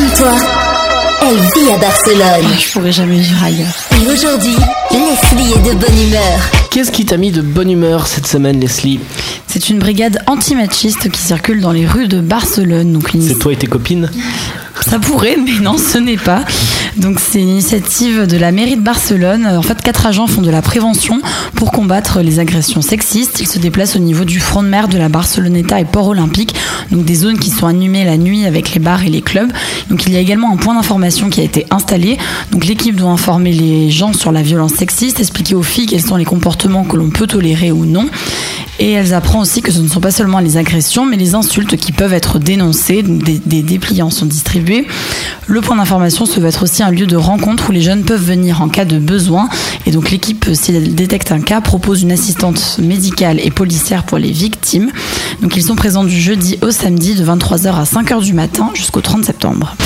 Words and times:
Comme 0.00 0.08
toi, 0.16 0.32
elle 1.20 1.36
vit 1.62 1.70
à 1.70 1.76
Barcelone. 1.76 2.46
Je 2.58 2.72
pourrais 2.72 2.90
jamais 2.90 3.18
vivre 3.18 3.44
ailleurs. 3.44 3.74
Et 3.92 4.10
aujourd'hui, 4.10 4.56
Leslie 4.90 5.52
est 5.52 5.68
de 5.74 5.74
bonne 5.78 6.00
humeur. 6.08 6.38
Qu'est-ce 6.70 6.90
qui 6.90 7.04
t'a 7.04 7.18
mis 7.18 7.30
de 7.32 7.42
bonne 7.42 7.70
humeur 7.70 8.06
cette 8.06 8.26
semaine, 8.26 8.58
Leslie 8.60 8.98
C'est 9.46 9.68
une 9.68 9.78
brigade 9.78 10.18
antimachiste 10.26 11.10
qui 11.10 11.20
circule 11.20 11.60
dans 11.60 11.72
les 11.72 11.86
rues 11.86 12.08
de 12.08 12.22
Barcelone. 12.22 12.94
Donc 12.94 13.12
une- 13.12 13.20
C'est 13.28 13.34
toi 13.38 13.52
et 13.52 13.56
tes 13.56 13.66
copines 13.66 14.10
Ça 14.86 14.98
pourrait, 14.98 15.36
mais 15.36 15.60
non, 15.60 15.76
ce 15.78 15.98
n'est 15.98 16.16
pas. 16.16 16.44
Donc 16.96 17.20
c'est 17.20 17.40
une 17.40 17.48
initiative 17.48 18.26
de 18.26 18.36
la 18.36 18.50
mairie 18.50 18.76
de 18.76 18.80
Barcelone. 18.80 19.46
En 19.46 19.62
fait, 19.62 19.80
quatre 19.82 20.06
agents 20.06 20.26
font 20.26 20.42
de 20.42 20.50
la 20.50 20.62
prévention 20.62 21.20
pour 21.54 21.70
combattre 21.70 22.20
les 22.20 22.38
agressions 22.40 22.82
sexistes. 22.82 23.40
Ils 23.40 23.46
se 23.46 23.58
déplacent 23.58 23.96
au 23.96 24.00
niveau 24.00 24.24
du 24.24 24.40
front 24.40 24.62
de 24.62 24.68
mer 24.68 24.88
de 24.88 24.98
la 24.98 25.08
Barceloneta 25.08 25.80
et 25.80 25.84
Port 25.84 26.08
Olympique, 26.08 26.54
donc 26.90 27.04
des 27.04 27.14
zones 27.14 27.38
qui 27.38 27.50
sont 27.50 27.66
animées 27.66 28.04
la 28.04 28.16
nuit 28.16 28.44
avec 28.44 28.74
les 28.74 28.80
bars 28.80 29.04
et 29.04 29.08
les 29.10 29.22
clubs. 29.22 29.50
Donc 29.88 30.06
il 30.06 30.12
y 30.12 30.16
a 30.16 30.20
également 30.20 30.52
un 30.52 30.56
point 30.56 30.74
d'information 30.74 31.30
qui 31.30 31.40
a 31.40 31.44
été 31.44 31.66
installé. 31.70 32.18
Donc 32.50 32.64
l'équipe 32.64 32.96
doit 32.96 33.10
informer 33.10 33.52
les 33.52 33.90
gens 33.90 34.12
sur 34.12 34.32
la 34.32 34.42
violence 34.42 34.72
sexiste, 34.72 35.20
expliquer 35.20 35.54
aux 35.54 35.62
filles 35.62 35.86
quels 35.86 36.02
sont 36.02 36.16
les 36.16 36.24
comportements 36.24 36.84
que 36.84 36.96
l'on 36.96 37.10
peut 37.10 37.26
tolérer 37.26 37.70
ou 37.70 37.86
non. 37.86 38.06
Et 38.80 38.92
elles 38.92 39.12
apprennent 39.12 39.42
aussi 39.42 39.60
que 39.60 39.70
ce 39.70 39.78
ne 39.78 39.88
sont 39.88 40.00
pas 40.00 40.10
seulement 40.10 40.40
les 40.40 40.56
agressions, 40.56 41.04
mais 41.04 41.18
les 41.18 41.34
insultes 41.34 41.76
qui 41.76 41.92
peuvent 41.92 42.14
être 42.14 42.38
dénoncées. 42.38 43.02
Des, 43.02 43.62
dépliants 43.62 44.08
sont 44.08 44.24
distribués. 44.24 44.86
Le 45.46 45.60
point 45.60 45.76
d'information 45.76 46.24
se 46.24 46.40
veut 46.40 46.48
être 46.48 46.62
aussi 46.62 46.82
un 46.82 46.90
lieu 46.90 47.06
de 47.06 47.16
rencontre 47.16 47.68
où 47.68 47.72
les 47.72 47.82
jeunes 47.82 48.04
peuvent 48.04 48.24
venir 48.24 48.62
en 48.62 48.70
cas 48.70 48.86
de 48.86 48.98
besoin. 48.98 49.50
Et 49.84 49.90
donc 49.90 50.10
l'équipe, 50.10 50.46
si 50.54 50.74
elle 50.74 50.94
détecte 50.94 51.30
un 51.30 51.40
cas, 51.40 51.60
propose 51.60 52.00
une 52.02 52.10
assistante 52.10 52.78
médicale 52.78 53.38
et 53.38 53.50
policière 53.50 54.04
pour 54.04 54.16
les 54.16 54.32
victimes. 54.32 54.90
Donc 55.42 55.56
ils 55.56 55.62
sont 55.62 55.76
présents 55.76 56.04
du 56.04 56.18
jeudi 56.18 56.58
au 56.62 56.70
samedi 56.70 57.14
de 57.14 57.24
23h 57.24 57.74
à 57.74 57.84
5h 57.84 58.22
du 58.22 58.32
matin 58.32 58.70
jusqu'au 58.74 59.02
30 59.02 59.26
septembre. 59.26 59.76